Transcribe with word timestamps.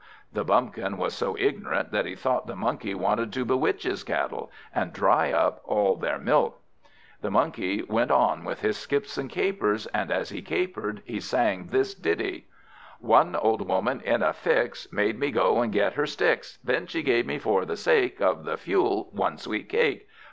The 0.33 0.43
Bumpkin 0.43 0.97
was 0.97 1.13
so 1.13 1.37
ignorant 1.37 1.91
that 1.91 2.07
he 2.07 2.15
thought 2.15 2.47
the 2.47 2.55
Monkey 2.55 2.95
wanted 2.95 3.31
to 3.33 3.45
bewitch 3.45 3.83
his 3.83 4.03
cattle, 4.03 4.51
and 4.73 4.91
dry 4.91 5.31
up 5.31 5.61
all 5.63 5.95
their 5.95 6.17
milk. 6.17 6.59
The 7.21 7.29
Monkey 7.29 7.83
went 7.83 8.09
on 8.09 8.43
with 8.43 8.61
his 8.61 8.77
skips 8.77 9.19
and 9.19 9.29
capers, 9.29 9.85
and 9.93 10.11
as 10.11 10.29
he 10.29 10.41
capered, 10.41 11.03
he 11.05 11.19
sang 11.19 11.67
this 11.67 11.93
ditty: 11.93 12.47
"One 12.99 13.35
old 13.35 13.67
Woman, 13.67 14.01
in 14.03 14.23
a 14.23 14.33
fix, 14.33 14.91
Made 14.91 15.19
me 15.19 15.29
go 15.29 15.61
and 15.61 15.71
get 15.71 15.93
her 15.93 16.07
sticks; 16.07 16.57
Then 16.63 16.87
she 16.87 17.03
gave 17.03 17.27
me, 17.27 17.37
for 17.37 17.63
the 17.63 17.77
sake 17.77 18.19
Of 18.19 18.43
the 18.43 18.57
fuel, 18.57 19.09
one 19.11 19.37
sweet 19.37 19.69
cake. 19.69 20.07